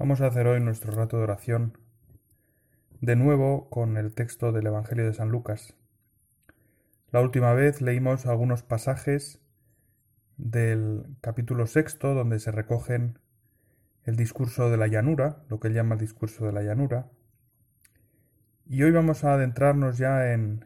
Vamos 0.00 0.22
a 0.22 0.28
hacer 0.28 0.46
hoy 0.46 0.60
nuestro 0.60 0.92
rato 0.92 1.18
de 1.18 1.24
oración 1.24 1.76
de 3.02 3.16
nuevo 3.16 3.68
con 3.68 3.98
el 3.98 4.14
texto 4.14 4.50
del 4.50 4.66
Evangelio 4.66 5.04
de 5.04 5.12
San 5.12 5.28
Lucas. 5.28 5.74
La 7.10 7.20
última 7.20 7.52
vez 7.52 7.82
leímos 7.82 8.24
algunos 8.24 8.62
pasajes 8.62 9.40
del 10.38 11.04
capítulo 11.20 11.66
sexto 11.66 12.14
donde 12.14 12.38
se 12.38 12.50
recogen 12.50 13.18
el 14.04 14.16
discurso 14.16 14.70
de 14.70 14.78
la 14.78 14.86
llanura, 14.86 15.44
lo 15.50 15.60
que 15.60 15.68
él 15.68 15.74
llama 15.74 15.96
el 15.96 16.00
discurso 16.00 16.46
de 16.46 16.52
la 16.52 16.62
llanura. 16.62 17.10
Y 18.64 18.82
hoy 18.84 18.92
vamos 18.92 19.22
a 19.22 19.34
adentrarnos 19.34 19.98
ya 19.98 20.32
en, 20.32 20.64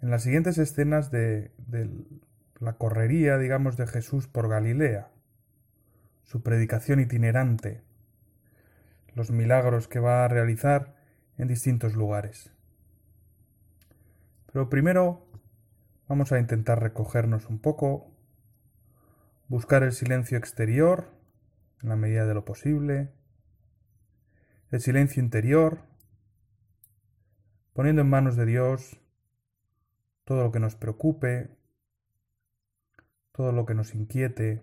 en 0.00 0.10
las 0.10 0.22
siguientes 0.22 0.56
escenas 0.58 1.10
de, 1.10 1.50
de 1.66 1.90
la 2.60 2.74
correría, 2.74 3.38
digamos, 3.38 3.76
de 3.76 3.88
Jesús 3.88 4.28
por 4.28 4.48
Galilea, 4.48 5.10
su 6.22 6.44
predicación 6.44 7.00
itinerante, 7.00 7.82
los 9.14 9.30
milagros 9.30 9.88
que 9.88 10.00
va 10.00 10.24
a 10.24 10.28
realizar 10.28 10.96
en 11.38 11.48
distintos 11.48 11.94
lugares. 11.94 12.52
Pero 14.52 14.68
primero 14.68 15.26
vamos 16.08 16.32
a 16.32 16.38
intentar 16.38 16.80
recogernos 16.80 17.48
un 17.48 17.58
poco, 17.58 18.12
buscar 19.48 19.82
el 19.82 19.92
silencio 19.92 20.38
exterior 20.38 21.10
en 21.82 21.88
la 21.88 21.96
medida 21.96 22.26
de 22.26 22.34
lo 22.34 22.44
posible, 22.44 23.12
el 24.70 24.80
silencio 24.80 25.22
interior, 25.22 25.80
poniendo 27.72 28.02
en 28.02 28.10
manos 28.10 28.36
de 28.36 28.46
Dios 28.46 29.00
todo 30.24 30.42
lo 30.42 30.52
que 30.52 30.60
nos 30.60 30.76
preocupe, 30.76 31.50
todo 33.32 33.52
lo 33.52 33.66
que 33.66 33.74
nos 33.74 33.94
inquiete, 33.94 34.62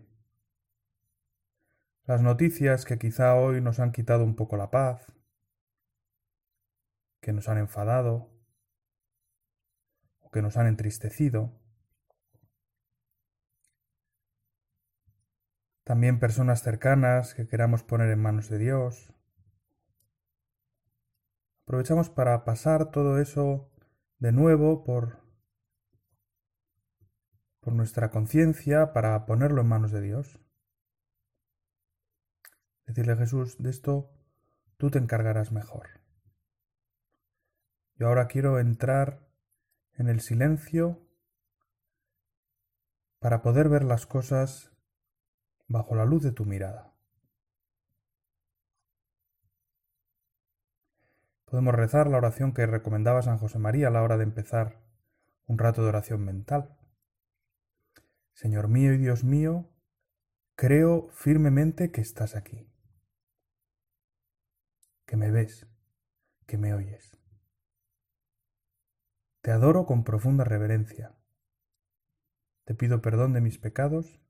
las 2.05 2.21
noticias 2.21 2.85
que 2.85 2.97
quizá 2.97 3.35
hoy 3.35 3.61
nos 3.61 3.79
han 3.79 3.91
quitado 3.91 4.23
un 4.23 4.35
poco 4.35 4.57
la 4.57 4.71
paz, 4.71 5.05
que 7.21 7.33
nos 7.33 7.47
han 7.47 7.59
enfadado 7.59 8.29
o 10.19 10.31
que 10.31 10.41
nos 10.41 10.57
han 10.57 10.67
entristecido. 10.67 11.51
También 15.83 16.19
personas 16.19 16.61
cercanas 16.63 17.33
que 17.33 17.47
queramos 17.47 17.83
poner 17.83 18.09
en 18.09 18.21
manos 18.21 18.49
de 18.49 18.57
Dios. 18.57 19.13
Aprovechamos 21.65 22.09
para 22.09 22.43
pasar 22.43 22.91
todo 22.91 23.19
eso 23.19 23.71
de 24.19 24.31
nuevo 24.31 24.83
por, 24.83 25.19
por 27.59 27.73
nuestra 27.73 28.09
conciencia, 28.09 28.93
para 28.93 29.25
ponerlo 29.25 29.61
en 29.61 29.67
manos 29.67 29.91
de 29.91 30.01
Dios. 30.01 30.39
Decirle 32.91 33.13
a 33.13 33.15
Jesús, 33.15 33.57
de 33.57 33.69
esto 33.69 34.11
tú 34.75 34.91
te 34.91 34.99
encargarás 34.99 35.53
mejor. 35.53 36.01
Yo 37.95 38.09
ahora 38.09 38.27
quiero 38.27 38.59
entrar 38.59 39.29
en 39.93 40.09
el 40.09 40.19
silencio 40.19 40.99
para 43.19 43.41
poder 43.41 43.69
ver 43.69 43.85
las 43.85 44.05
cosas 44.05 44.73
bajo 45.69 45.95
la 45.95 46.03
luz 46.03 46.21
de 46.21 46.33
tu 46.33 46.43
mirada. 46.43 46.93
Podemos 51.45 51.73
rezar 51.73 52.07
la 52.07 52.17
oración 52.17 52.53
que 52.53 52.65
recomendaba 52.65 53.21
San 53.21 53.37
José 53.37 53.57
María 53.57 53.87
a 53.87 53.91
la 53.91 54.03
hora 54.03 54.17
de 54.17 54.25
empezar 54.25 54.81
un 55.47 55.57
rato 55.57 55.81
de 55.81 55.87
oración 55.87 56.25
mental. 56.25 56.77
Señor 58.33 58.67
mío 58.67 58.91
y 58.91 58.97
Dios 58.97 59.23
mío, 59.23 59.69
creo 60.57 61.07
firmemente 61.13 61.89
que 61.89 62.01
estás 62.01 62.35
aquí 62.35 62.70
que 65.11 65.17
me 65.17 65.29
ves, 65.29 65.67
que 66.47 66.57
me 66.57 66.73
oyes. 66.73 67.17
Te 69.41 69.51
adoro 69.51 69.85
con 69.85 70.05
profunda 70.05 70.45
reverencia. 70.45 71.17
Te 72.63 72.75
pido 72.75 73.01
perdón 73.01 73.33
de 73.33 73.41
mis 73.41 73.57
pecados 73.57 74.21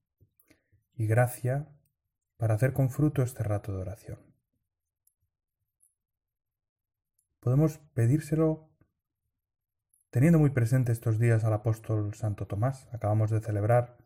y 0.95 1.05
gracia 1.05 1.69
para 2.37 2.55
hacer 2.55 2.73
con 2.73 2.89
fruto 2.89 3.21
este 3.21 3.43
rato 3.43 3.71
de 3.71 3.81
oración. 3.81 4.17
Podemos 7.41 7.77
pedírselo 7.93 8.71
teniendo 10.09 10.39
muy 10.39 10.49
presente 10.49 10.91
estos 10.91 11.19
días 11.19 11.43
al 11.43 11.53
apóstol 11.53 12.15
Santo 12.15 12.47
Tomás. 12.47 12.89
Acabamos 12.91 13.29
de 13.29 13.39
celebrar 13.39 13.99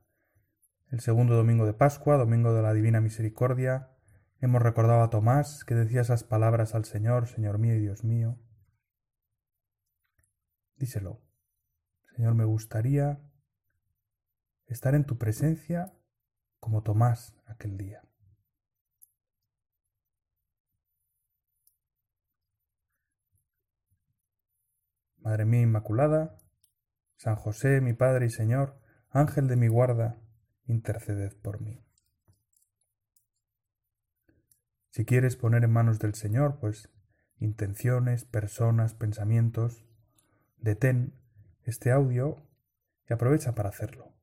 el 0.91 0.99
segundo 0.99 1.37
domingo 1.37 1.65
de 1.65 1.73
Pascua, 1.73 2.17
domingo 2.17 2.53
de 2.53 2.63
la 2.63 2.73
Divina 2.73 2.99
Misericordia, 2.99 3.94
Hemos 4.41 4.61
recordado 4.61 5.01
a 5.01 5.09
Tomás 5.09 5.63
que 5.63 5.75
decía 5.75 6.01
esas 6.01 6.23
palabras 6.23 6.75
al 6.75 6.85
Señor, 6.85 7.27
Señor 7.27 7.57
mío 7.57 7.75
y 7.75 7.79
Dios 7.79 8.03
mío. 8.03 8.37
Díselo. 10.75 11.21
Señor, 12.15 12.35
me 12.35 12.45
gustaría 12.45 13.19
estar 14.67 14.95
en 14.95 15.05
tu 15.05 15.17
presencia 15.17 15.93
como 16.59 16.83
Tomás 16.83 17.35
aquel 17.45 17.77
día. 17.77 18.01
Madre 25.17 25.45
mía 25.45 25.61
Inmaculada, 25.61 26.37
San 27.15 27.35
José, 27.35 27.81
mi 27.81 27.93
Padre 27.93 28.27
y 28.27 28.29
Señor, 28.29 28.79
Ángel 29.09 29.47
de 29.47 29.55
mi 29.55 29.67
guarda, 29.67 30.21
interceded 30.67 31.35
por 31.41 31.61
mí. 31.61 31.84
Si 34.95 35.03
quieres 35.03 35.35
poner 35.35 35.65
en 35.65 35.73
manos 35.73 35.99
del 35.99 36.13
Señor, 36.13 36.57
pues 36.61 36.89
intenciones, 37.37 38.23
personas, 38.23 38.93
pensamientos, 38.93 39.85
detén 40.55 41.19
este 41.63 41.91
audio 41.91 42.47
y 43.09 43.11
aprovecha 43.11 43.55
para 43.55 43.67
hacerlo. 43.67 44.15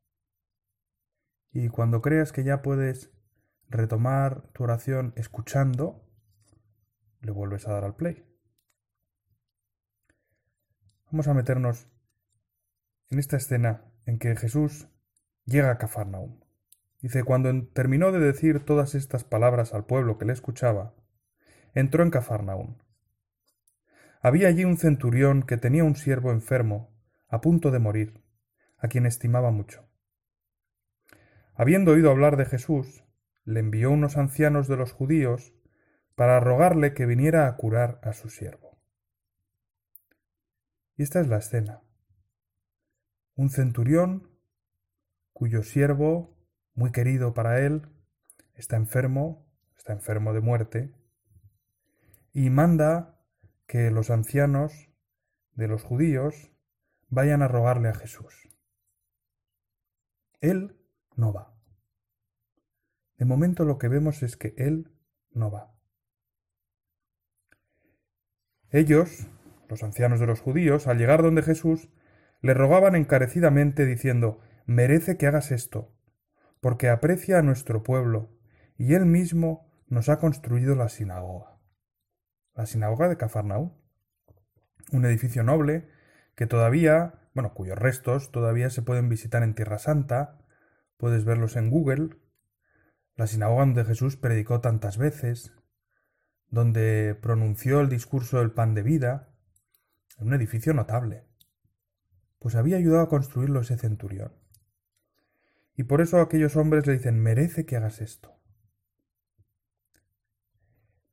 Y 1.50 1.68
cuando 1.68 2.00
creas 2.00 2.32
que 2.32 2.42
ya 2.42 2.62
puedes 2.62 3.10
retomar 3.68 4.48
tu 4.54 4.64
oración 4.64 5.12
escuchando, 5.14 6.08
le 7.20 7.32
vuelves 7.32 7.68
a 7.68 7.72
dar 7.72 7.84
al 7.84 7.94
play. 7.94 8.24
Vamos 11.10 11.28
a 11.28 11.34
meternos 11.34 11.86
en 13.10 13.18
esta 13.18 13.36
escena 13.36 13.92
en 14.06 14.18
que 14.18 14.34
Jesús 14.36 14.88
llega 15.44 15.70
a 15.70 15.76
Cafarnaum. 15.76 16.40
Dice, 17.02 17.24
cuando 17.24 17.66
terminó 17.66 18.12
de 18.12 18.20
decir 18.20 18.64
todas 18.64 18.94
estas 18.94 19.24
palabras 19.24 19.74
al 19.74 19.84
pueblo 19.84 20.18
que 20.18 20.24
le 20.24 20.32
escuchaba, 20.32 20.94
entró 21.74 22.04
en 22.04 22.10
Cafarnaún. 22.10 22.80
Había 24.20 24.46
allí 24.46 24.64
un 24.64 24.78
centurión 24.78 25.42
que 25.42 25.56
tenía 25.56 25.82
un 25.82 25.96
siervo 25.96 26.30
enfermo, 26.30 26.94
a 27.28 27.40
punto 27.40 27.72
de 27.72 27.80
morir, 27.80 28.22
a 28.78 28.86
quien 28.86 29.04
estimaba 29.04 29.50
mucho. 29.50 29.84
Habiendo 31.54 31.90
oído 31.90 32.08
hablar 32.08 32.36
de 32.36 32.44
Jesús, 32.44 33.04
le 33.44 33.58
envió 33.58 33.90
unos 33.90 34.16
ancianos 34.16 34.68
de 34.68 34.76
los 34.76 34.92
judíos 34.92 35.52
para 36.14 36.38
rogarle 36.38 36.94
que 36.94 37.04
viniera 37.04 37.48
a 37.48 37.56
curar 37.56 37.98
a 38.04 38.12
su 38.12 38.28
siervo. 38.28 38.78
Y 40.96 41.02
esta 41.02 41.20
es 41.20 41.26
la 41.26 41.38
escena. 41.38 41.82
Un 43.34 43.50
centurión 43.50 44.30
cuyo 45.32 45.64
siervo 45.64 46.36
muy 46.74 46.92
querido 46.92 47.34
para 47.34 47.60
él, 47.60 47.88
está 48.54 48.76
enfermo, 48.76 49.46
está 49.76 49.92
enfermo 49.92 50.32
de 50.32 50.40
muerte, 50.40 50.94
y 52.32 52.50
manda 52.50 53.18
que 53.66 53.90
los 53.90 54.10
ancianos 54.10 54.88
de 55.54 55.68
los 55.68 55.82
judíos 55.82 56.50
vayan 57.08 57.42
a 57.42 57.48
rogarle 57.48 57.88
a 57.88 57.94
Jesús. 57.94 58.48
Él 60.40 60.76
no 61.14 61.32
va. 61.32 61.54
De 63.18 63.24
momento 63.24 63.64
lo 63.64 63.78
que 63.78 63.88
vemos 63.88 64.22
es 64.22 64.36
que 64.36 64.54
él 64.56 64.90
no 65.30 65.50
va. 65.50 65.72
Ellos, 68.70 69.28
los 69.68 69.82
ancianos 69.82 70.18
de 70.18 70.26
los 70.26 70.40
judíos, 70.40 70.86
al 70.86 70.98
llegar 70.98 71.22
donde 71.22 71.42
Jesús, 71.42 71.90
le 72.40 72.54
rogaban 72.54 72.96
encarecidamente 72.96 73.84
diciendo, 73.86 74.40
merece 74.66 75.16
que 75.18 75.26
hagas 75.26 75.52
esto, 75.52 75.94
porque 76.62 76.90
aprecia 76.90 77.40
a 77.40 77.42
nuestro 77.42 77.82
pueblo, 77.82 78.30
y 78.78 78.94
él 78.94 79.04
mismo 79.04 79.68
nos 79.88 80.08
ha 80.08 80.20
construido 80.20 80.76
la 80.76 80.88
sinagoga. 80.88 81.58
La 82.54 82.66
sinagoga 82.66 83.08
de 83.08 83.16
Cafarnaú, 83.16 83.76
un 84.92 85.04
edificio 85.04 85.42
noble 85.42 85.88
que 86.36 86.46
todavía, 86.46 87.14
bueno, 87.34 87.52
cuyos 87.52 87.76
restos 87.76 88.30
todavía 88.30 88.70
se 88.70 88.80
pueden 88.80 89.08
visitar 89.08 89.42
en 89.42 89.56
Tierra 89.56 89.80
Santa, 89.80 90.38
puedes 90.98 91.24
verlos 91.24 91.56
en 91.56 91.68
Google, 91.68 92.10
la 93.16 93.26
sinagoga 93.26 93.62
donde 93.62 93.84
Jesús 93.84 94.16
predicó 94.16 94.60
tantas 94.60 94.98
veces, 94.98 95.52
donde 96.48 97.18
pronunció 97.20 97.80
el 97.80 97.88
discurso 97.88 98.38
del 98.38 98.52
pan 98.52 98.74
de 98.74 98.84
vida, 98.84 99.34
un 100.18 100.32
edificio 100.32 100.74
notable, 100.74 101.24
pues 102.38 102.54
había 102.54 102.76
ayudado 102.76 103.02
a 103.02 103.08
construirlo 103.08 103.62
ese 103.62 103.76
centurión. 103.76 104.41
Y 105.76 105.84
por 105.84 106.00
eso 106.00 106.20
aquellos 106.20 106.56
hombres 106.56 106.86
le 106.86 106.94
dicen, 106.94 107.20
merece 107.20 107.64
que 107.64 107.76
hagas 107.76 108.00
esto. 108.00 108.38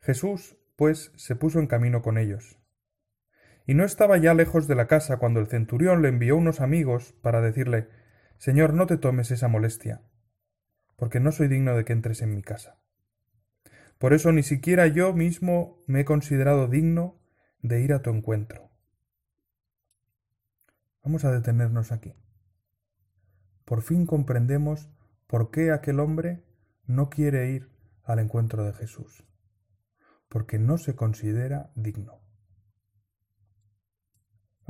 Jesús, 0.01 0.57
pues, 0.75 1.11
se 1.15 1.35
puso 1.35 1.59
en 1.59 1.67
camino 1.67 2.01
con 2.01 2.17
ellos. 2.17 2.59
Y 3.65 3.73
no 3.73 3.83
estaba 3.85 4.17
ya 4.17 4.33
lejos 4.33 4.67
de 4.67 4.75
la 4.75 4.87
casa 4.87 5.17
cuando 5.17 5.39
el 5.39 5.47
centurión 5.47 6.01
le 6.01 6.09
envió 6.09 6.35
unos 6.35 6.61
amigos 6.61 7.13
para 7.21 7.41
decirle 7.41 7.89
Señor, 8.39 8.73
no 8.73 8.87
te 8.87 8.97
tomes 8.97 9.31
esa 9.31 9.49
molestia, 9.49 10.01
porque 10.95 11.19
no 11.19 11.33
soy 11.33 11.49
digno 11.49 11.75
de 11.75 11.83
que 11.83 11.91
entres 11.91 12.21
en 12.21 12.33
mi 12.33 12.41
casa. 12.41 12.79
Por 13.97 14.13
eso 14.13 14.31
ni 14.31 14.43
siquiera 14.43 14.87
yo 14.87 15.13
mismo 15.13 15.83
me 15.87 15.99
he 15.99 16.05
considerado 16.05 16.69
digno 16.69 17.19
de 17.61 17.81
ir 17.81 17.91
a 17.91 18.01
tu 18.01 18.11
encuentro. 18.11 18.71
Vamos 21.03 21.25
a 21.25 21.31
detenernos 21.31 21.91
aquí. 21.91 22.15
Por 23.69 23.83
fin 23.83 24.07
comprendemos 24.07 24.89
por 25.27 25.51
qué 25.51 25.71
aquel 25.71 25.99
hombre 25.99 26.43
no 26.87 27.11
quiere 27.11 27.51
ir 27.51 27.69
al 28.03 28.17
encuentro 28.17 28.63
de 28.63 28.73
Jesús, 28.73 29.23
porque 30.27 30.57
no 30.57 30.79
se 30.79 30.95
considera 30.95 31.71
digno. 31.75 32.19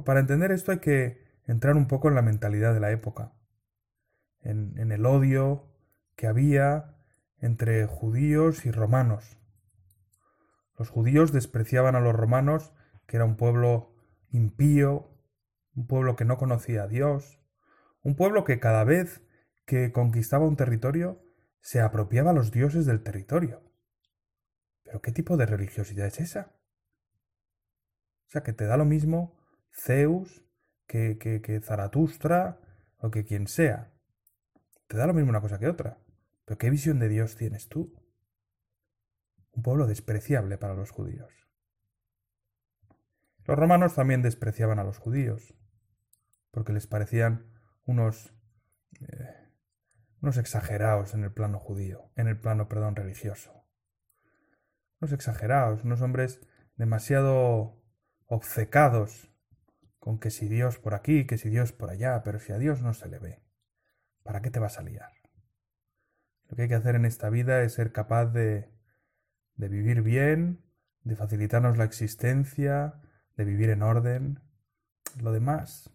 Para 0.04 0.20
entender 0.20 0.52
esto 0.52 0.74
hay 0.74 0.80
que 0.80 1.24
entrar 1.46 1.78
un 1.78 1.88
poco 1.88 2.10
en 2.10 2.16
la 2.16 2.22
mentalidad 2.22 2.74
de 2.74 2.82
la 2.82 2.92
época, 2.92 3.32
en, 4.42 4.78
en 4.78 4.92
el 4.92 5.06
odio 5.06 5.72
que 6.18 6.28
había 6.28 6.98
entre 7.38 7.86
judíos 7.86 8.66
y 8.66 8.72
romanos. 8.72 9.38
Los 10.78 10.90
judíos 10.90 11.32
despreciaban 11.32 11.96
a 11.96 12.02
los 12.02 12.14
romanos, 12.14 12.74
que 13.08 13.16
era 13.16 13.24
un 13.24 13.38
pueblo 13.38 13.96
impío, 14.30 15.08
un 15.74 15.88
pueblo 15.88 16.18
que 16.18 16.26
no 16.26 16.38
conocía 16.38 16.84
a 16.84 16.88
Dios, 16.90 17.39
un 18.02 18.16
pueblo 18.16 18.44
que 18.44 18.60
cada 18.60 18.84
vez 18.84 19.22
que 19.66 19.92
conquistaba 19.92 20.48
un 20.48 20.56
territorio 20.56 21.22
se 21.62 21.82
apropiaba 21.82 22.32
a 22.32 22.34
los 22.34 22.52
dioses 22.52 22.86
del 22.86 23.04
territorio. 23.04 23.64
¿Pero 24.84 25.02
qué 25.02 25.12
tipo 25.12 25.38
de 25.38 25.46
religiosidad 25.46 26.08
es 26.08 26.20
esa? 26.20 26.56
O 28.28 28.32
sea, 28.32 28.42
que 28.42 28.54
te 28.54 28.66
da 28.66 28.78
lo 28.78 28.86
mismo 28.86 29.38
Zeus 29.72 30.44
que, 30.88 31.18
que, 31.18 31.42
que 31.42 31.60
Zaratustra 31.60 32.60
o 32.98 33.12
que 33.12 33.26
quien 33.26 33.48
sea. 33.48 33.94
Te 34.88 34.98
da 34.98 35.08
lo 35.08 35.14
mismo 35.14 35.30
una 35.30 35.42
cosa 35.42 35.60
que 35.60 35.68
otra. 35.68 36.00
Pero 36.46 36.58
¿qué 36.58 36.70
visión 36.70 37.00
de 37.00 37.10
Dios 37.10 37.36
tienes 37.36 37.70
tú? 37.70 37.94
Un 39.52 39.64
pueblo 39.64 39.86
despreciable 39.86 40.58
para 40.58 40.74
los 40.74 40.90
judíos. 40.90 41.32
Los 43.46 43.58
romanos 43.58 43.96
también 43.96 44.22
despreciaban 44.22 44.80
a 44.80 44.84
los 44.84 45.00
judíos, 45.00 45.56
porque 46.52 46.74
les 46.74 46.88
parecían 46.88 47.49
unos 47.90 48.34
eh, 49.02 49.40
unos 50.22 50.38
exagerados 50.38 51.14
en 51.14 51.24
el 51.24 51.32
plano 51.32 51.60
judío, 51.60 52.12
en 52.16 52.28
el 52.28 52.40
plano, 52.40 52.68
perdón, 52.68 52.96
religioso. 52.96 53.66
Unos 55.00 55.14
exagerados, 55.14 55.84
unos 55.84 56.02
hombres 56.02 56.42
demasiado 56.76 57.82
obcecados 58.26 59.32
con 60.00 60.20
que 60.20 60.30
si 60.30 60.48
Dios 60.48 60.78
por 60.78 60.94
aquí, 60.94 61.26
que 61.26 61.38
si 61.38 61.50
Dios 61.50 61.72
por 61.72 61.90
allá, 61.90 62.22
pero 62.24 62.40
si 62.40 62.52
a 62.52 62.58
Dios 62.58 62.82
no 62.82 62.94
se 62.94 63.08
le 63.08 63.20
ve, 63.20 63.44
¿para 64.24 64.42
qué 64.42 64.52
te 64.52 64.60
vas 64.60 64.78
a 64.78 64.84
liar? 64.84 65.12
Lo 66.48 66.56
que 66.56 66.64
hay 66.64 66.68
que 66.68 66.76
hacer 66.76 66.96
en 66.96 67.06
esta 67.06 67.30
vida 67.30 67.62
es 67.62 67.74
ser 67.74 67.92
capaz 67.92 68.26
de, 68.28 68.70
de 69.56 69.70
vivir 69.70 70.02
bien, 70.02 70.66
de 71.04 71.16
facilitarnos 71.16 71.78
la 71.78 71.86
existencia, 71.86 73.00
de 73.38 73.46
vivir 73.46 73.70
en 73.70 73.84
orden. 73.84 74.42
Lo 75.22 75.32
demás. 75.32 75.92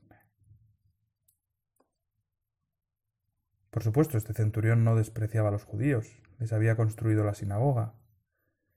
Por 3.75 3.83
supuesto, 3.83 4.17
este 4.17 4.35
centurión 4.35 4.85
no 4.85 4.95
despreciaba 4.95 5.49
a 5.49 5.51
los 5.51 5.65
judíos, 5.65 6.23
les 6.39 6.53
había 6.53 6.77
construido 6.77 7.25
la 7.25 7.35
sinagoga, 7.35 7.99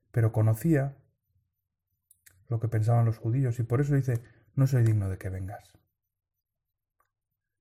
pero 0.09 0.31
conocía 0.31 0.97
lo 2.47 2.59
que 2.59 2.67
pensaban 2.67 3.05
los 3.05 3.19
judíos 3.19 3.59
y 3.59 3.63
por 3.63 3.79
eso 3.79 3.93
dice, 3.93 4.23
no 4.55 4.65
soy 4.65 4.81
digno 4.81 5.07
de 5.07 5.19
que 5.19 5.29
vengas. 5.29 5.77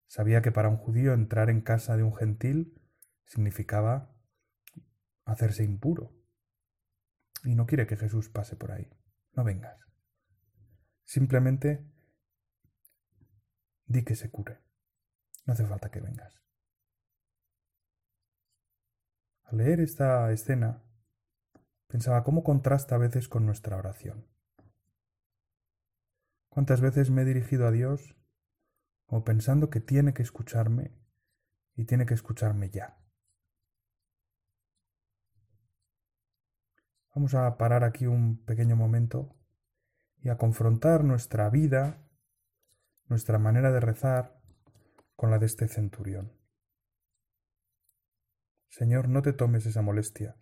Sabía 0.06 0.40
que 0.40 0.50
para 0.50 0.70
un 0.70 0.78
judío 0.78 1.12
entrar 1.12 1.50
en 1.50 1.60
casa 1.60 1.98
de 1.98 2.04
un 2.04 2.16
gentil 2.16 2.80
significaba 3.26 4.16
hacerse 5.26 5.62
impuro. 5.62 6.14
Y 7.44 7.54
no 7.54 7.66
quiere 7.66 7.86
que 7.86 7.98
Jesús 7.98 8.30
pase 8.30 8.56
por 8.56 8.72
ahí. 8.72 8.88
No 9.34 9.44
vengas. 9.44 9.78
Simplemente 11.04 11.86
di 13.84 14.04
que 14.04 14.16
se 14.16 14.30
cure. 14.30 14.62
No 15.44 15.52
hace 15.52 15.66
falta 15.66 15.90
que 15.90 16.00
vengas. 16.00 16.45
Al 19.46 19.58
leer 19.58 19.78
esta 19.80 20.32
escena, 20.32 20.82
pensaba 21.86 22.24
cómo 22.24 22.42
contrasta 22.42 22.96
a 22.96 22.98
veces 22.98 23.28
con 23.28 23.46
nuestra 23.46 23.76
oración. 23.76 24.26
¿Cuántas 26.48 26.80
veces 26.80 27.10
me 27.10 27.22
he 27.22 27.24
dirigido 27.24 27.66
a 27.66 27.70
Dios 27.70 28.16
como 29.06 29.22
pensando 29.22 29.70
que 29.70 29.80
tiene 29.80 30.14
que 30.14 30.22
escucharme 30.22 30.98
y 31.76 31.84
tiene 31.84 32.06
que 32.06 32.14
escucharme 32.14 32.70
ya? 32.70 32.98
Vamos 37.14 37.34
a 37.34 37.56
parar 37.56 37.84
aquí 37.84 38.06
un 38.06 38.44
pequeño 38.44 38.74
momento 38.74 39.36
y 40.22 40.28
a 40.28 40.38
confrontar 40.38 41.04
nuestra 41.04 41.48
vida, 41.50 42.04
nuestra 43.06 43.38
manera 43.38 43.70
de 43.70 43.78
rezar, 43.78 44.40
con 45.14 45.30
la 45.30 45.38
de 45.38 45.46
este 45.46 45.68
centurión. 45.68 46.35
Señor, 48.78 49.08
no 49.08 49.22
te 49.22 49.32
tomes 49.32 49.64
esa 49.64 49.80
molestia, 49.80 50.36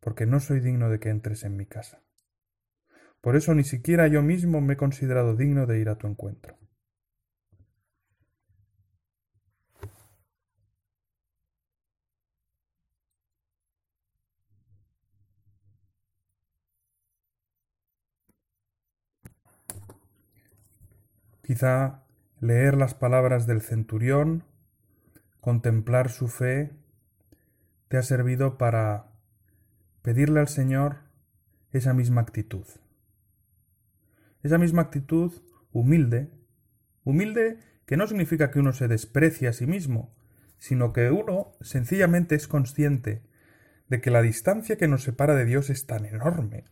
porque 0.00 0.24
no 0.24 0.40
soy 0.40 0.60
digno 0.60 0.88
de 0.88 0.98
que 0.98 1.10
entres 1.10 1.44
en 1.44 1.58
mi 1.58 1.66
casa. 1.66 2.02
Por 3.20 3.36
eso 3.36 3.54
ni 3.54 3.64
siquiera 3.64 4.06
yo 4.08 4.22
mismo 4.22 4.62
me 4.62 4.72
he 4.72 4.76
considerado 4.78 5.36
digno 5.36 5.66
de 5.66 5.78
ir 5.78 5.90
a 5.90 5.96
tu 5.96 6.06
encuentro. 6.06 6.56
Quizá 21.42 22.04
leer 22.40 22.74
las 22.74 22.94
palabras 22.94 23.46
del 23.46 23.60
centurión, 23.60 24.44
contemplar 25.42 26.08
su 26.08 26.28
fe, 26.28 26.72
ha 27.96 28.02
servido 28.02 28.58
para 28.58 29.12
pedirle 30.02 30.40
al 30.40 30.48
Señor 30.48 30.98
esa 31.72 31.94
misma 31.94 32.20
actitud. 32.20 32.66
Esa 34.42 34.58
misma 34.58 34.82
actitud 34.82 35.32
humilde, 35.72 36.30
humilde 37.04 37.58
que 37.86 37.96
no 37.96 38.06
significa 38.06 38.50
que 38.50 38.60
uno 38.60 38.72
se 38.72 38.88
desprecie 38.88 39.48
a 39.48 39.52
sí 39.52 39.66
mismo, 39.66 40.14
sino 40.58 40.92
que 40.92 41.10
uno 41.10 41.52
sencillamente 41.60 42.34
es 42.34 42.48
consciente 42.48 43.22
de 43.88 44.00
que 44.00 44.10
la 44.10 44.22
distancia 44.22 44.76
que 44.76 44.88
nos 44.88 45.02
separa 45.02 45.34
de 45.34 45.44
Dios 45.44 45.70
es 45.70 45.86
tan 45.86 46.06
enorme, 46.06 46.64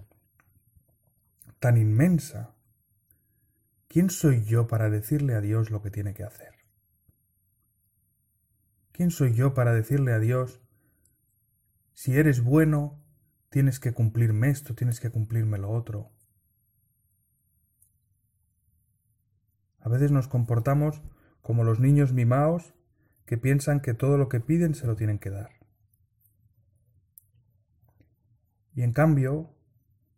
tan 1.58 1.76
inmensa, 1.76 2.54
¿Quién 3.92 4.08
soy 4.08 4.42
yo 4.44 4.68
para 4.68 4.88
decirle 4.88 5.34
a 5.34 5.42
Dios 5.42 5.70
lo 5.70 5.82
que 5.82 5.90
tiene 5.90 6.14
que 6.14 6.24
hacer? 6.24 6.54
¿Quién 8.92 9.10
soy 9.10 9.34
yo 9.34 9.52
para 9.52 9.74
decirle 9.74 10.14
a 10.14 10.18
Dios, 10.18 10.61
si 11.92 12.16
eres 12.16 12.42
bueno, 12.42 13.02
tienes 13.50 13.80
que 13.80 13.92
cumplirme 13.92 14.50
esto, 14.50 14.74
tienes 14.74 15.00
que 15.00 15.10
cumplirme 15.10 15.58
lo 15.58 15.70
otro? 15.70 16.12
A 19.80 19.88
veces 19.88 20.12
nos 20.12 20.28
comportamos 20.28 21.02
como 21.40 21.64
los 21.64 21.80
niños 21.80 22.12
mimaos 22.12 22.74
que 23.26 23.36
piensan 23.36 23.80
que 23.80 23.94
todo 23.94 24.16
lo 24.16 24.28
que 24.28 24.40
piden 24.40 24.74
se 24.74 24.86
lo 24.86 24.96
tienen 24.96 25.18
que 25.18 25.30
dar. 25.30 25.50
Y 28.74 28.82
en 28.82 28.92
cambio, 28.92 29.54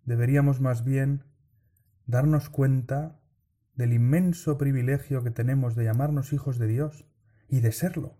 deberíamos 0.04 0.60
más 0.60 0.84
bien 0.84 1.24
darnos 2.06 2.50
cuenta 2.50 3.20
del 3.74 3.92
inmenso 3.92 4.58
privilegio 4.58 5.24
que 5.24 5.30
tenemos 5.30 5.74
de 5.74 5.84
llamarnos 5.84 6.32
hijos 6.32 6.58
de 6.58 6.68
Dios 6.68 7.06
y 7.48 7.60
de 7.60 7.72
serlo. 7.72 8.16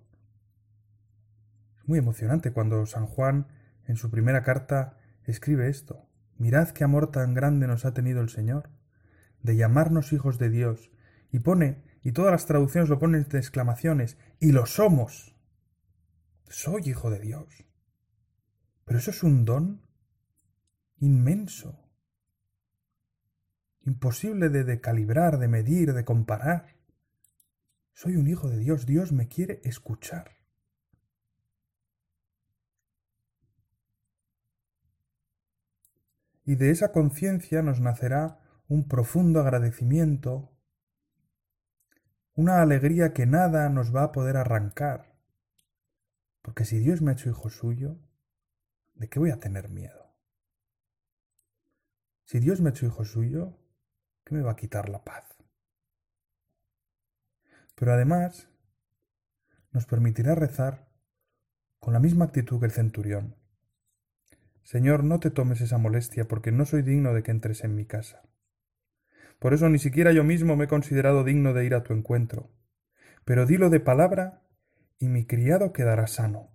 Muy 1.87 1.99
emocionante 1.99 2.53
cuando 2.53 2.87
San 2.87 3.07
Juan 3.07 3.47
en 3.87 3.97
su 3.97 4.11
primera 4.11 4.43
carta 4.43 4.97
escribe 5.25 5.69
esto. 5.69 6.07
Mirad 6.38 6.71
qué 6.71 6.85
amor 6.85 7.11
tan 7.11 7.35
grande 7.35 7.67
nos 7.67 7.85
ha 7.85 7.95
tenido 7.95 8.21
el 8.21 8.29
Señor, 8.29 8.71
de 9.43 9.57
llamarnos 9.57 10.12
hijos 10.12 10.38
de 10.38 10.50
Dios, 10.50 10.91
y 11.31 11.41
pone, 11.41 11.83
y 12.03 12.12
todas 12.12 12.33
las 12.33 12.47
traducciones 12.47 12.88
lo 12.88 12.99
ponen 12.99 13.26
de 13.29 13.38
exclamaciones, 13.38 14.17
y 14.41 14.53
lo 14.53 14.67
somos. 14.67 15.37
Soy 16.49 16.88
hijo 16.88 17.11
de 17.11 17.21
Dios. 17.21 17.64
Pero 18.85 18.99
eso 18.99 19.11
es 19.11 19.23
un 19.23 19.45
don 19.45 19.83
inmenso 20.99 21.81
imposible 23.87 24.49
de, 24.49 24.64
de 24.64 24.81
calibrar, 24.81 25.38
de 25.38 25.49
medir, 25.49 25.93
de 25.93 26.05
comparar. 26.05 26.76
Soy 27.93 28.17
un 28.17 28.29
hijo 28.29 28.49
de 28.49 28.59
Dios, 28.59 28.87
Dios 28.87 29.12
me 29.12 29.29
quiere 29.29 29.61
escuchar. 29.64 30.44
Y 36.45 36.57
de 36.57 36.71
esa 36.71 36.93
conciencia 36.93 37.63
nos 37.63 37.81
nacerá 37.81 38.41
un 38.69 38.87
profundo 38.89 39.41
agradecimiento, 39.41 40.53
una 42.35 42.61
alegría 42.61 43.13
que 43.13 43.27
nada 43.27 43.69
nos 43.69 43.95
va 43.95 44.05
a 44.05 44.13
poder 44.13 44.37
arrancar. 44.37 45.15
Porque 46.43 46.65
si 46.65 46.79
Dios 46.79 47.01
me 47.01 47.11
ha 47.11 47.15
hecho 47.15 47.31
hijo 47.31 47.49
suyo, 47.49 47.99
¿de 48.95 49.09
qué 49.09 49.19
voy 49.19 49.31
a 49.31 49.41
tener 49.41 49.71
miedo? 49.71 50.15
Si 52.25 52.41
Dios 52.41 52.61
me 52.61 52.69
ha 52.69 52.73
hecho 52.73 52.87
hijo 52.87 53.05
suyo, 53.05 53.59
¿qué 54.25 54.35
me 54.35 54.43
va 54.43 54.53
a 54.53 54.57
quitar 54.57 54.89
la 54.89 55.05
paz? 55.05 55.25
Pero 57.75 57.93
además 57.93 58.49
nos 59.73 59.87
permitirá 59.87 60.35
rezar 60.35 60.89
con 61.79 61.93
la 61.93 62.01
misma 62.01 62.27
actitud 62.27 62.61
que 62.61 62.67
el 62.67 62.73
centurión. 62.73 63.37
Señor, 64.64 65.04
no 65.04 65.21
te 65.21 65.30
tomes 65.30 65.61
esa 65.61 65.76
molestia, 65.76 66.26
porque 66.26 66.50
no 66.50 66.64
soy 66.64 66.83
digno 66.83 67.12
de 67.12 67.23
que 67.23 67.30
entres 67.30 67.64
en 67.64 67.76
mi 67.76 67.85
casa. 67.85 68.23
Por 69.38 69.52
eso 69.52 69.68
ni 69.68 69.78
siquiera 69.78 70.11
yo 70.12 70.25
mismo 70.25 70.56
me 70.56 70.64
he 70.64 70.68
considerado 70.68 71.23
digno 71.23 71.52
de 71.52 71.66
ir 71.66 71.75
a 71.75 71.83
tu 71.83 71.92
encuentro. 71.92 72.50
Pero 73.26 73.44
dilo 73.44 73.68
de 73.68 73.80
palabra, 73.80 74.42
y 74.99 75.09
mi 75.09 75.26
criado 75.26 75.75
quedará 75.75 76.06
sano. 76.06 76.50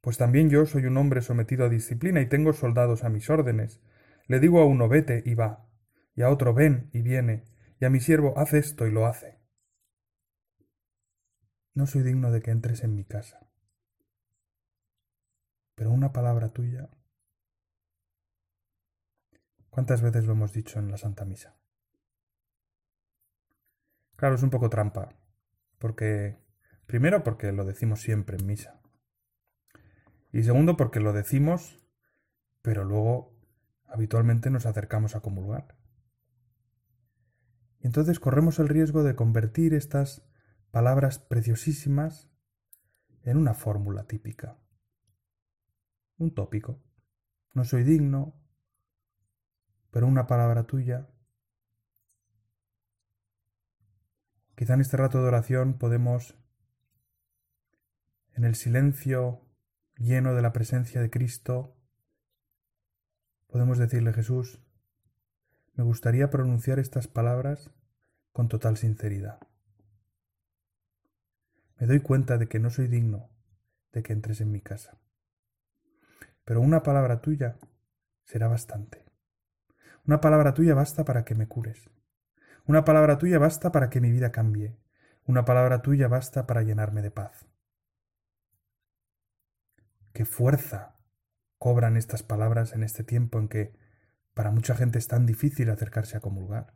Pues 0.00 0.18
también 0.18 0.50
yo 0.50 0.66
soy 0.66 0.86
un 0.86 0.96
hombre 0.96 1.22
sometido 1.22 1.66
a 1.66 1.68
disciplina 1.68 2.20
y 2.20 2.28
tengo 2.28 2.52
soldados 2.52 3.04
a 3.04 3.08
mis 3.08 3.30
órdenes. 3.30 3.80
Le 4.26 4.40
digo 4.40 4.60
a 4.60 4.66
uno 4.66 4.88
vete 4.88 5.22
y 5.24 5.34
va, 5.34 5.68
y 6.16 6.22
a 6.22 6.30
otro 6.30 6.54
ven 6.54 6.90
y 6.92 7.02
viene, 7.02 7.44
y 7.78 7.84
a 7.84 7.90
mi 7.90 8.00
siervo 8.00 8.36
haz 8.36 8.54
esto 8.54 8.86
y 8.86 8.90
lo 8.90 9.06
hace. 9.06 9.38
No 11.74 11.86
soy 11.86 12.02
digno 12.02 12.32
de 12.32 12.42
que 12.42 12.50
entres 12.50 12.82
en 12.82 12.96
mi 12.96 13.04
casa. 13.04 13.49
Pero 15.80 15.92
una 15.92 16.12
palabra 16.12 16.50
tuya. 16.50 16.90
¿Cuántas 19.70 20.02
veces 20.02 20.26
lo 20.26 20.32
hemos 20.32 20.52
dicho 20.52 20.78
en 20.78 20.90
la 20.90 20.98
Santa 20.98 21.24
Misa? 21.24 21.58
Claro, 24.16 24.34
es 24.34 24.42
un 24.42 24.50
poco 24.50 24.68
trampa, 24.68 25.16
porque 25.78 26.36
primero 26.84 27.24
porque 27.24 27.50
lo 27.52 27.64
decimos 27.64 28.02
siempre 28.02 28.36
en 28.36 28.44
misa. 28.44 28.82
Y 30.30 30.42
segundo 30.42 30.76
porque 30.76 31.00
lo 31.00 31.14
decimos, 31.14 31.82
pero 32.60 32.84
luego 32.84 33.34
habitualmente 33.86 34.50
nos 34.50 34.66
acercamos 34.66 35.16
a 35.16 35.20
comulgar. 35.20 35.78
Y 37.78 37.86
entonces 37.86 38.20
corremos 38.20 38.58
el 38.58 38.68
riesgo 38.68 39.02
de 39.02 39.16
convertir 39.16 39.72
estas 39.72 40.28
palabras 40.72 41.18
preciosísimas 41.18 42.30
en 43.22 43.38
una 43.38 43.54
fórmula 43.54 44.04
típica. 44.04 44.58
Un 46.20 46.34
tópico. 46.34 46.78
No 47.54 47.64
soy 47.64 47.82
digno, 47.82 48.34
pero 49.90 50.06
una 50.06 50.26
palabra 50.26 50.64
tuya. 50.64 51.08
Quizá 54.54 54.74
en 54.74 54.82
este 54.82 54.98
rato 54.98 55.22
de 55.22 55.28
oración 55.28 55.78
podemos, 55.78 56.36
en 58.34 58.44
el 58.44 58.54
silencio 58.54 59.40
lleno 59.96 60.34
de 60.34 60.42
la 60.42 60.52
presencia 60.52 61.00
de 61.00 61.08
Cristo, 61.08 61.74
podemos 63.46 63.78
decirle 63.78 64.12
Jesús, 64.12 64.60
me 65.72 65.84
gustaría 65.84 66.28
pronunciar 66.28 66.78
estas 66.78 67.08
palabras 67.08 67.70
con 68.32 68.48
total 68.48 68.76
sinceridad. 68.76 69.40
Me 71.78 71.86
doy 71.86 72.00
cuenta 72.00 72.36
de 72.36 72.46
que 72.46 72.58
no 72.58 72.68
soy 72.68 72.88
digno 72.88 73.30
de 73.92 74.02
que 74.02 74.12
entres 74.12 74.42
en 74.42 74.52
mi 74.52 74.60
casa. 74.60 75.00
Pero 76.44 76.60
una 76.60 76.82
palabra 76.82 77.20
tuya 77.20 77.58
será 78.24 78.48
bastante. 78.48 79.04
Una 80.06 80.20
palabra 80.20 80.54
tuya 80.54 80.74
basta 80.74 81.04
para 81.04 81.24
que 81.24 81.34
me 81.34 81.46
cures. 81.46 81.90
Una 82.66 82.84
palabra 82.84 83.18
tuya 83.18 83.38
basta 83.38 83.72
para 83.72 83.90
que 83.90 84.00
mi 84.00 84.10
vida 84.10 84.32
cambie. 84.32 84.76
Una 85.26 85.44
palabra 85.44 85.82
tuya 85.82 86.08
basta 86.08 86.46
para 86.46 86.62
llenarme 86.62 87.02
de 87.02 87.10
paz. 87.10 87.46
Qué 90.12 90.24
fuerza 90.24 90.96
cobran 91.58 91.96
estas 91.96 92.22
palabras 92.22 92.72
en 92.72 92.82
este 92.82 93.04
tiempo 93.04 93.38
en 93.38 93.48
que 93.48 93.76
para 94.34 94.50
mucha 94.50 94.74
gente 94.74 94.98
es 94.98 95.08
tan 95.08 95.26
difícil 95.26 95.70
acercarse 95.70 96.16
a 96.16 96.20
comulgar. 96.20 96.74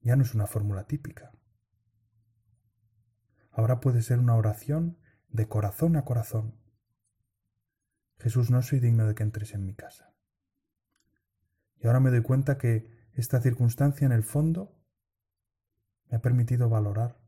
Ya 0.00 0.16
no 0.16 0.22
es 0.22 0.34
una 0.34 0.46
fórmula 0.46 0.84
típica. 0.84 1.32
Ahora 3.50 3.80
puede 3.80 4.02
ser 4.02 4.18
una 4.18 4.36
oración 4.36 4.98
de 5.28 5.48
corazón 5.48 5.96
a 5.96 6.04
corazón. 6.04 6.54
Jesús, 8.18 8.50
no 8.50 8.62
soy 8.62 8.80
digno 8.80 9.06
de 9.06 9.14
que 9.14 9.22
entres 9.22 9.54
en 9.54 9.64
mi 9.64 9.74
casa. 9.74 10.14
Y 11.76 11.86
ahora 11.86 12.00
me 12.00 12.10
doy 12.10 12.22
cuenta 12.22 12.56
que 12.56 12.90
esta 13.12 13.40
circunstancia 13.40 14.06
en 14.06 14.12
el 14.12 14.22
fondo 14.22 14.74
me 16.10 16.16
ha 16.16 16.22
permitido 16.22 16.68
valorar 16.68 17.18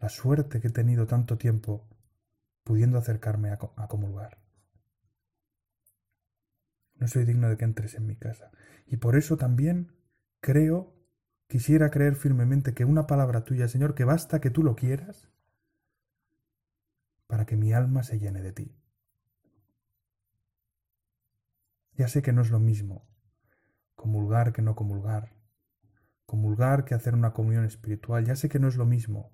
la 0.00 0.08
suerte 0.08 0.60
que 0.60 0.68
he 0.68 0.72
tenido 0.72 1.06
tanto 1.06 1.38
tiempo 1.38 1.88
pudiendo 2.64 2.98
acercarme 2.98 3.50
a, 3.50 3.58
comulgar. 3.58 4.38
No 6.96 7.08
soy 7.08 7.24
digno 7.24 7.48
de 7.48 7.56
que 7.56 7.64
entres 7.64 7.94
en 7.94 8.06
mi 8.06 8.16
casa. 8.16 8.50
Y 8.86 8.96
por 8.98 9.16
eso 9.16 9.36
también 9.36 9.92
creo, 10.40 10.94
quisiera 11.48 11.90
creer 11.90 12.14
firmemente 12.14 12.74
que 12.74 12.84
una 12.84 13.06
palabra 13.06 13.44
tuya, 13.44 13.68
Señor, 13.68 13.94
que 13.94 14.04
basta 14.04 14.40
que 14.40 14.50
tú 14.50 14.62
lo 14.62 14.76
quieras, 14.76 15.28
para 17.26 17.46
que 17.46 17.56
mi 17.56 17.72
alma 17.72 18.02
se 18.02 18.18
llene 18.18 18.42
de 18.42 18.52
ti. 18.52 18.81
Ya 22.02 22.08
sé 22.08 22.20
que 22.20 22.32
no 22.32 22.42
es 22.42 22.50
lo 22.50 22.58
mismo 22.58 23.06
comulgar 23.94 24.52
que 24.52 24.60
no 24.60 24.74
comulgar, 24.74 25.36
comulgar 26.26 26.84
que 26.84 26.96
hacer 26.96 27.14
una 27.14 27.32
comunión 27.32 27.64
espiritual, 27.64 28.24
ya 28.24 28.34
sé 28.34 28.48
que 28.48 28.58
no 28.58 28.66
es 28.66 28.74
lo 28.74 28.86
mismo, 28.86 29.30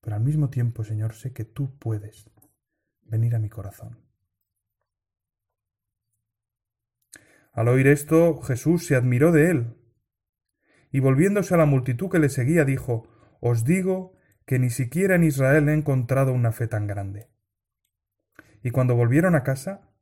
pero 0.00 0.16
al 0.16 0.22
mismo 0.22 0.48
tiempo, 0.48 0.84
Señor, 0.84 1.12
sé 1.12 1.34
que 1.34 1.44
tú 1.44 1.78
puedes 1.78 2.30
venir 3.02 3.34
a 3.34 3.38
mi 3.38 3.50
corazón. 3.50 3.98
Al 7.52 7.68
oír 7.68 7.88
esto, 7.88 8.40
Jesús 8.40 8.86
se 8.86 8.96
admiró 8.96 9.32
de 9.32 9.50
él, 9.50 9.76
y 10.90 11.00
volviéndose 11.00 11.52
a 11.52 11.58
la 11.58 11.66
multitud 11.66 12.08
que 12.08 12.20
le 12.20 12.30
seguía, 12.30 12.64
dijo, 12.64 13.06
Os 13.40 13.64
digo 13.64 14.16
que 14.46 14.58
ni 14.58 14.70
siquiera 14.70 15.16
en 15.16 15.24
Israel 15.24 15.68
he 15.68 15.74
encontrado 15.74 16.32
una 16.32 16.52
fe 16.52 16.66
tan 16.66 16.86
grande. 16.86 17.28
Y 18.62 18.70
cuando 18.70 18.96
volvieron 18.96 19.34
a 19.34 19.42
casa, 19.42 19.92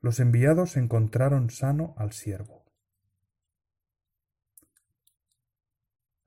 los 0.00 0.20
enviados 0.20 0.76
encontraron 0.76 1.50
sano 1.50 1.94
al 1.96 2.12
siervo. 2.12 2.64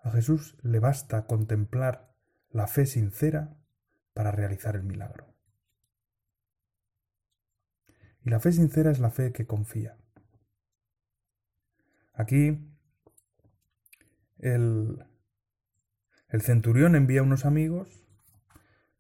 A 0.03 0.11
Jesús 0.11 0.57
le 0.61 0.79
basta 0.79 1.25
contemplar 1.25 2.13
la 2.49 2.67
fe 2.67 2.85
sincera 2.85 3.57
para 4.13 4.31
realizar 4.31 4.75
el 4.75 4.83
milagro. 4.83 5.33
Y 8.25 8.29
la 8.29 8.39
fe 8.39 8.51
sincera 8.51 8.91
es 8.91 8.99
la 8.99 9.11
fe 9.11 9.31
que 9.31 9.47
confía. 9.47 9.97
Aquí 12.13 12.59
el, 14.37 15.03
centurión 16.41 16.95
envía 16.95 17.23
unos 17.23 17.45
amigos, 17.45 18.05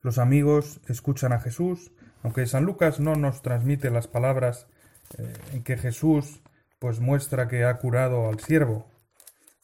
los 0.01 0.17
amigos 0.17 0.81
escuchan 0.87 1.31
a 1.31 1.39
Jesús, 1.39 1.91
aunque 2.23 2.47
San 2.47 2.63
Lucas 2.63 2.99
no 2.99 3.15
nos 3.15 3.41
transmite 3.41 3.91
las 3.91 4.07
palabras 4.07 4.67
eh, 5.17 5.33
en 5.53 5.63
que 5.63 5.77
Jesús 5.77 6.41
pues 6.79 6.99
muestra 6.99 7.47
que 7.47 7.63
ha 7.63 7.77
curado 7.77 8.27
al 8.27 8.39
siervo. 8.39 8.87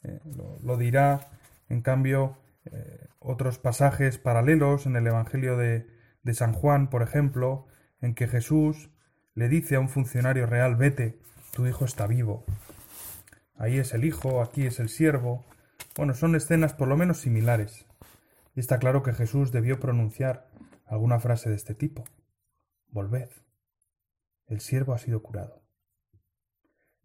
Eh, 0.03 0.19
lo, 0.61 0.77
dirá, 0.77 1.31
en 1.67 1.81
cambio, 1.81 2.37
eh, 2.65 3.07
otros 3.19 3.57
pasajes 3.57 4.17
paralelos 4.17 4.85
en 4.85 4.95
el 4.95 5.07
Evangelio 5.07 5.57
de, 5.57 5.87
de 6.23 6.33
San 6.33 6.53
Juan, 6.53 6.89
por 6.89 7.01
ejemplo, 7.01 7.67
en 8.01 8.13
que 8.13 8.27
Jesús 8.27 8.89
le 9.33 9.49
dice 9.49 9.75
a 9.75 9.79
un 9.79 9.89
funcionario 9.89 10.45
real, 10.45 10.75
vete, 10.75 11.19
tu 11.51 11.65
hijo 11.65 11.85
está 11.85 12.07
vivo. 12.07 12.45
Ahí 13.57 13.79
es 13.79 13.93
el 13.93 14.05
hijo, 14.05 14.41
aquí 14.41 14.65
es 14.65 14.79
el 14.79 14.87
siervo, 14.87 15.45
bueno, 15.97 16.13
son 16.13 16.35
escenas 16.35 16.73
por 16.73 16.87
lo 16.87 16.95
menos 16.95 17.19
similares. 17.19 17.85
Y 18.55 18.61
está 18.61 18.79
claro 18.79 19.03
que 19.03 19.13
Jesús 19.13 19.51
debió 19.51 19.79
pronunciar 19.79 20.47
alguna 20.85 21.19
frase 21.19 21.49
de 21.49 21.57
este 21.57 21.75
tipo. 21.75 22.05
Volved. 22.91 23.29
El 24.47 24.61
siervo 24.61 24.93
ha 24.93 24.97
sido 24.97 25.21
curado. 25.21 25.63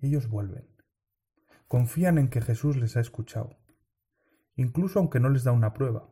Ellos 0.01 0.29
vuelven. 0.29 0.67
Confían 1.69 2.17
en 2.17 2.29
que 2.29 2.41
Jesús 2.41 2.77
les 2.77 2.97
ha 2.97 3.01
escuchado, 3.01 3.59
incluso 4.55 4.99
aunque 4.99 5.21
no 5.21 5.29
les 5.29 5.45
da 5.45 5.53
una 5.53 5.75
prueba. 5.75 6.11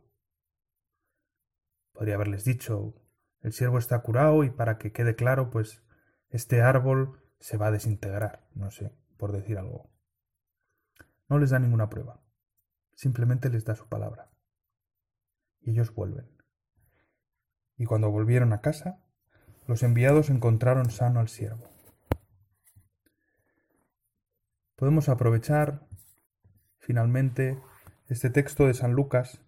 Podría 1.92 2.16
haberles 2.16 2.44
dicho, 2.44 2.94
el 3.40 3.52
siervo 3.52 3.78
está 3.78 4.00
curado 4.02 4.44
y 4.44 4.50
para 4.50 4.76
que 4.76 4.92
quede 4.92 5.14
claro, 5.14 5.50
pues 5.50 5.82
este 6.28 6.62
árbol 6.62 7.20
se 7.38 7.56
va 7.56 7.68
a 7.68 7.70
desintegrar, 7.70 8.48
no 8.54 8.70
sé, 8.70 8.94
por 9.16 9.32
decir 9.32 9.58
algo. 9.58 9.90
No 11.28 11.38
les 11.38 11.50
da 11.50 11.58
ninguna 11.58 11.88
prueba. 11.88 12.22
Simplemente 12.94 13.48
les 13.48 13.64
da 13.64 13.74
su 13.74 13.88
palabra. 13.88 14.30
Y 15.60 15.70
ellos 15.70 15.94
vuelven. 15.94 16.30
Y 17.76 17.86
cuando 17.86 18.10
volvieron 18.10 18.52
a 18.52 18.60
casa, 18.60 19.01
los 19.66 19.82
enviados 19.82 20.30
encontraron 20.30 20.90
sano 20.90 21.20
al 21.20 21.28
siervo. 21.28 21.68
Podemos 24.76 25.08
aprovechar 25.08 25.86
finalmente 26.78 27.60
este 28.08 28.30
texto 28.30 28.66
de 28.66 28.74
San 28.74 28.92
Lucas 28.92 29.40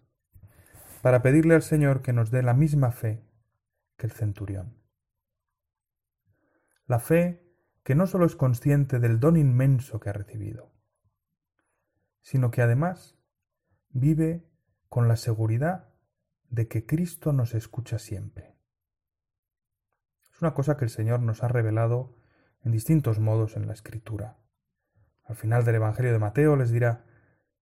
para 1.01 1.21
pedirle 1.21 1.55
al 1.55 1.61
Señor 1.61 2.01
que 2.01 2.13
nos 2.13 2.31
dé 2.31 2.41
la 2.41 2.53
misma 2.53 2.91
fe 2.91 3.23
que 3.97 4.07
el 4.07 4.11
centurión. 4.11 4.77
La 6.87 6.99
fe 6.99 7.45
que 7.83 7.95
no 7.95 8.07
solo 8.07 8.25
es 8.25 8.35
consciente 8.35 8.99
del 8.99 9.19
don 9.19 9.37
inmenso 9.37 9.99
que 9.99 10.09
ha 10.09 10.13
recibido, 10.13 10.71
sino 12.21 12.49
que 12.49 12.61
además 12.61 13.17
vive 13.89 14.49
con 14.89 15.07
la 15.07 15.15
seguridad 15.15 15.93
de 16.49 16.67
que 16.67 16.85
Cristo 16.85 17.33
nos 17.33 17.53
escucha 17.53 17.99
siempre. 17.99 18.44
Es 20.35 20.41
una 20.41 20.53
cosa 20.53 20.75
que 20.75 20.83
el 20.83 20.91
Señor 20.91 21.21
nos 21.21 21.43
ha 21.43 21.47
revelado 21.47 22.13
en 22.61 22.73
distintos 22.73 23.19
modos 23.19 23.55
en 23.55 23.67
la 23.67 23.73
Escritura. 23.73 24.37
Al 25.23 25.37
final 25.37 25.63
del 25.63 25.75
Evangelio 25.75 26.11
de 26.11 26.19
Mateo 26.19 26.57
les 26.57 26.71
dirá, 26.71 27.05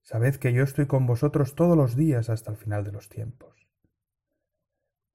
Sabed 0.01 0.37
que 0.37 0.53
yo 0.53 0.63
estoy 0.63 0.87
con 0.87 1.05
vosotros 1.05 1.53
todos 1.53 1.77
los 1.77 1.95
días 1.95 2.31
hasta 2.31 2.49
el 2.49 2.57
final 2.57 2.83
de 2.83 2.91
los 2.91 3.09
tiempos. 3.09 3.69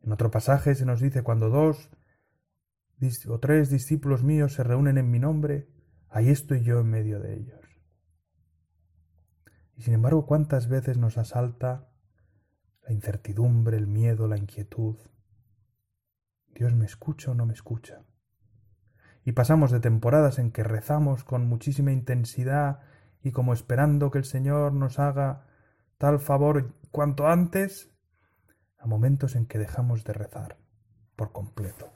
En 0.00 0.12
otro 0.12 0.30
pasaje 0.30 0.76
se 0.76 0.86
nos 0.86 1.00
dice, 1.00 1.22
cuando 1.22 1.50
dos 1.50 1.90
o 3.28 3.40
tres 3.40 3.70
discípulos 3.70 4.22
míos 4.22 4.54
se 4.54 4.62
reúnen 4.62 4.96
en 4.96 5.10
mi 5.10 5.18
nombre, 5.18 5.68
ahí 6.08 6.28
estoy 6.28 6.62
yo 6.62 6.78
en 6.78 6.90
medio 6.90 7.18
de 7.18 7.34
ellos. 7.34 7.60
Y 9.74 9.82
sin 9.82 9.94
embargo, 9.94 10.26
¿cuántas 10.26 10.68
veces 10.68 10.96
nos 10.96 11.18
asalta 11.18 11.90
la 12.86 12.92
incertidumbre, 12.92 13.76
el 13.76 13.88
miedo, 13.88 14.28
la 14.28 14.38
inquietud? 14.38 14.96
¿Dios 16.58 16.74
me 16.74 16.86
escucha 16.86 17.30
o 17.30 17.34
no 17.34 17.46
me 17.46 17.52
escucha? 17.52 18.02
Y 19.24 19.30
pasamos 19.30 19.70
de 19.70 19.78
temporadas 19.78 20.40
en 20.40 20.50
que 20.50 20.64
rezamos 20.64 21.22
con 21.22 21.46
muchísima 21.46 21.92
intensidad 21.92 22.80
y 23.22 23.30
como 23.30 23.52
esperando 23.52 24.10
que 24.10 24.18
el 24.18 24.24
Señor 24.24 24.72
nos 24.72 24.98
haga 24.98 25.46
tal 25.98 26.18
favor 26.18 26.74
cuanto 26.90 27.28
antes, 27.28 27.92
a 28.76 28.88
momentos 28.88 29.36
en 29.36 29.46
que 29.46 29.58
dejamos 29.58 30.02
de 30.02 30.12
rezar 30.14 30.58
por 31.14 31.30
completo. 31.30 31.92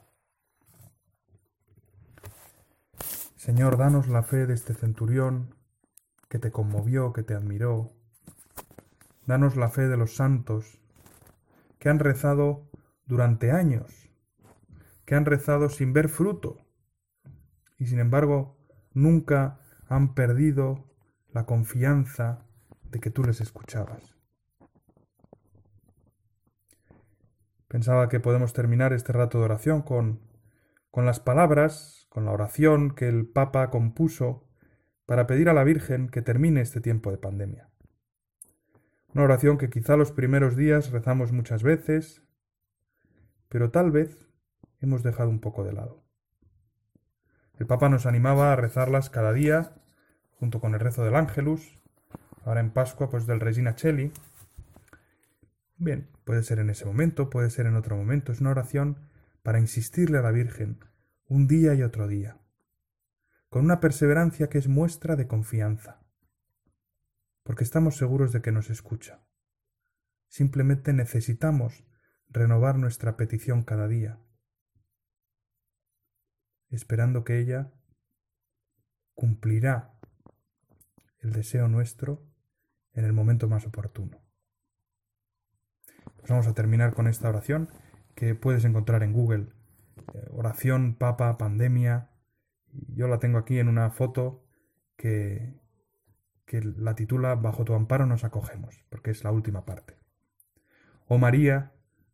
Señor, 3.35 3.75
danos 3.75 4.07
la 4.07 4.23
fe 4.23 4.45
de 4.45 4.53
este 4.53 4.73
centurión 4.73 5.55
que 6.29 6.39
te 6.39 6.51
conmovió, 6.51 7.11
que 7.11 7.23
te 7.23 7.33
admiró. 7.33 7.91
Danos 9.25 9.57
la 9.57 9.67
fe 9.67 9.89
de 9.89 9.97
los 9.97 10.15
santos 10.15 10.79
que 11.79 11.89
han 11.89 11.99
rezado 11.99 12.69
durante 13.05 13.51
años, 13.51 14.02
que 15.13 15.17
han 15.17 15.25
rezado 15.25 15.69
sin 15.69 15.93
ver 15.93 16.09
fruto 16.09 16.57
y 17.77 17.85
sin 17.85 17.99
embargo 17.99 18.57
nunca 18.95 19.59
han 19.87 20.15
perdido 20.15 20.89
la 21.31 21.45
confianza 21.45 22.47
de 22.89 22.99
que 22.99 23.11
tú 23.11 23.23
les 23.23 23.39
escuchabas. 23.39 24.17
Pensaba 27.67 28.09
que 28.09 28.19
podemos 28.19 28.53
terminar 28.53 28.91
este 28.91 29.13
rato 29.13 29.37
de 29.37 29.45
oración 29.45 29.83
con, 29.83 30.19
con 30.89 31.05
las 31.05 31.19
palabras, 31.19 32.07
con 32.09 32.25
la 32.25 32.31
oración 32.31 32.95
que 32.95 33.07
el 33.07 33.27
Papa 33.27 33.69
compuso 33.69 34.49
para 35.05 35.27
pedir 35.27 35.47
a 35.47 35.53
la 35.53 35.63
Virgen 35.63 36.09
que 36.09 36.23
termine 36.23 36.61
este 36.61 36.81
tiempo 36.81 37.11
de 37.11 37.19
pandemia. 37.19 37.69
Una 39.13 39.25
oración 39.25 39.59
que 39.59 39.69
quizá 39.69 39.95
los 39.95 40.11
primeros 40.11 40.55
días 40.55 40.89
rezamos 40.89 41.31
muchas 41.31 41.61
veces, 41.61 42.23
pero 43.47 43.69
tal 43.69 43.91
vez 43.91 44.32
hemos 44.85 45.03
dejado 45.03 45.29
un 45.29 45.39
poco 45.39 45.63
de 45.63 45.73
lado. 45.73 46.03
El 47.57 47.67
Papa 47.67 47.89
nos 47.89 48.05
animaba 48.05 48.51
a 48.51 48.55
rezarlas 48.55 49.09
cada 49.09 49.33
día 49.33 49.73
junto 50.39 50.59
con 50.59 50.73
el 50.73 50.79
rezo 50.79 51.03
del 51.03 51.15
Ángelus, 51.15 51.79
ahora 52.43 52.59
en 52.59 52.71
Pascua, 52.71 53.09
pues 53.09 53.25
del 53.25 53.39
Regina 53.39 53.75
Cheli. 53.75 54.11
Bien, 55.77 56.09
puede 56.25 56.43
ser 56.43 56.59
en 56.59 56.69
ese 56.69 56.85
momento, 56.85 57.29
puede 57.29 57.49
ser 57.49 57.65
en 57.65 57.75
otro 57.75 57.95
momento, 57.95 58.31
es 58.31 58.41
una 58.41 58.51
oración 58.51 58.97
para 59.41 59.59
insistirle 59.59 60.17
a 60.17 60.21
la 60.21 60.31
Virgen 60.31 60.79
un 61.27 61.47
día 61.47 61.73
y 61.73 61.83
otro 61.83 62.07
día, 62.07 62.37
con 63.49 63.63
una 63.63 63.79
perseverancia 63.79 64.49
que 64.49 64.57
es 64.57 64.67
muestra 64.67 65.15
de 65.15 65.27
confianza, 65.27 66.01
porque 67.43 67.63
estamos 67.63 67.95
seguros 67.95 68.33
de 68.33 68.41
que 68.41 68.51
nos 68.51 68.69
escucha. 68.69 69.21
Simplemente 70.27 70.91
necesitamos 70.93 71.85
renovar 72.29 72.77
nuestra 72.77 73.15
petición 73.15 73.63
cada 73.63 73.87
día, 73.87 74.19
esperando 76.75 77.23
que 77.23 77.39
ella 77.39 77.71
cumplirá 79.13 79.93
el 81.19 81.31
deseo 81.31 81.67
nuestro 81.67 82.25
en 82.93 83.05
el 83.05 83.13
momento 83.13 83.47
más 83.47 83.65
oportuno. 83.65 84.21
Pues 86.17 86.29
vamos 86.29 86.47
a 86.47 86.53
terminar 86.53 86.93
con 86.93 87.07
esta 87.07 87.29
oración 87.29 87.69
que 88.15 88.35
puedes 88.35 88.65
encontrar 88.65 89.03
en 89.03 89.13
Google. 89.13 89.47
Eh, 90.13 90.27
oración 90.31 90.95
Papa 90.95 91.37
Pandemia. 91.37 92.09
Yo 92.71 93.07
la 93.07 93.19
tengo 93.19 93.37
aquí 93.37 93.59
en 93.59 93.67
una 93.67 93.91
foto 93.91 94.43
que, 94.95 95.59
que 96.45 96.61
la 96.61 96.95
titula 96.95 97.35
Bajo 97.35 97.65
tu 97.65 97.73
amparo 97.73 98.05
nos 98.05 98.23
acogemos, 98.23 98.83
porque 98.89 99.11
es 99.11 99.23
la 99.23 99.31
última 99.31 99.65
parte. 99.65 99.97
Oh 101.07 101.17
María, 101.17 101.72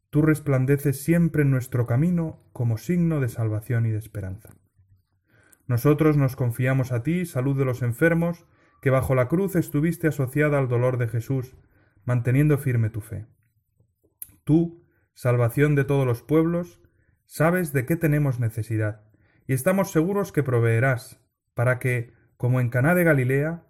tú 0.10 0.22
resplandeces 0.22 1.04
siempre 1.04 1.44
en 1.44 1.52
nuestro 1.52 1.86
camino 1.86 2.44
como 2.52 2.78
signo 2.78 3.20
de 3.20 3.30
salvación 3.30 3.86
y 3.86 3.92
de 3.92 3.98
esperanza. 3.98 4.50
Nosotros 5.68 6.18
nos 6.18 6.36
confiamos 6.36 6.92
a 6.92 7.04
ti, 7.04 7.26
salud 7.26 7.56
de 7.58 7.66
los 7.66 7.84
enfermos, 7.84 8.48
que 8.82 8.90
bajo 8.90 9.14
la 9.14 9.28
cruz 9.28 9.56
estuviste 9.56 10.08
asociada 10.08 10.58
al 10.58 10.68
dolor 10.68 10.98
de 10.98 11.08
Jesús, 11.08 11.56
manteniendo 12.06 12.58
firme 12.58 12.90
tu 12.90 13.02
fe. 13.02 13.28
Tú, 14.44 14.84
salvación 15.14 15.76
de 15.76 15.84
todos 15.84 16.08
los 16.08 16.24
pueblos, 16.24 16.82
sabes 17.26 17.72
de 17.72 17.86
qué 17.86 17.96
tenemos 17.96 18.40
necesidad, 18.40 19.04
y 19.46 19.54
estamos 19.54 19.92
seguros 19.92 20.32
que 20.32 20.42
proveerás, 20.42 21.20
para 21.54 21.78
que, 21.78 22.14
como 22.38 22.60
en 22.62 22.70
Caná 22.70 22.96
de 22.96 23.04
Galilea, 23.04 23.64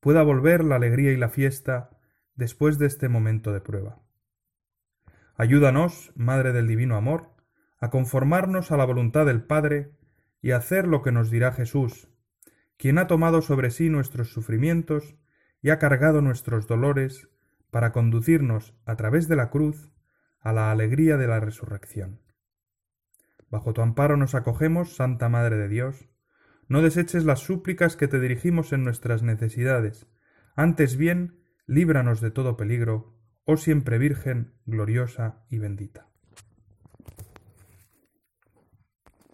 pueda 0.00 0.22
volver 0.22 0.64
la 0.64 0.76
alegría 0.76 1.12
y 1.12 1.16
la 1.16 1.28
fiesta 1.28 1.90
después 2.34 2.78
de 2.78 2.86
este 2.86 3.08
momento 3.08 3.52
de 3.52 3.60
prueba. 3.60 4.03
Ayúdanos, 5.36 6.12
Madre 6.14 6.52
del 6.52 6.68
Divino 6.68 6.96
Amor, 6.96 7.34
a 7.80 7.90
conformarnos 7.90 8.70
a 8.70 8.76
la 8.76 8.84
voluntad 8.84 9.26
del 9.26 9.42
Padre 9.42 9.90
y 10.40 10.52
a 10.52 10.58
hacer 10.58 10.86
lo 10.86 11.02
que 11.02 11.10
nos 11.10 11.28
dirá 11.28 11.52
Jesús, 11.52 12.08
quien 12.76 12.98
ha 12.98 13.08
tomado 13.08 13.42
sobre 13.42 13.70
sí 13.70 13.90
nuestros 13.90 14.32
sufrimientos 14.32 15.16
y 15.60 15.70
ha 15.70 15.80
cargado 15.80 16.20
nuestros 16.20 16.68
dolores 16.68 17.28
para 17.72 17.90
conducirnos 17.90 18.74
a 18.86 18.94
través 18.94 19.26
de 19.26 19.34
la 19.34 19.50
cruz 19.50 19.90
a 20.38 20.52
la 20.52 20.70
alegría 20.70 21.16
de 21.16 21.26
la 21.26 21.40
resurrección. 21.40 22.20
Bajo 23.50 23.72
tu 23.72 23.82
amparo 23.82 24.16
nos 24.16 24.36
acogemos, 24.36 24.94
Santa 24.94 25.28
Madre 25.28 25.56
de 25.56 25.68
Dios. 25.68 26.08
No 26.68 26.80
deseches 26.80 27.24
las 27.24 27.40
súplicas 27.40 27.96
que 27.96 28.06
te 28.06 28.20
dirigimos 28.20 28.72
en 28.72 28.84
nuestras 28.84 29.22
necesidades. 29.22 30.06
Antes 30.54 30.96
bien, 30.96 31.40
líbranos 31.66 32.20
de 32.20 32.30
todo 32.30 32.56
peligro, 32.56 33.13
oh 33.44 33.56
siempre 33.56 33.98
Virgen, 33.98 34.52
gloriosa 34.66 35.44
y 35.50 35.58
bendita. 35.58 36.08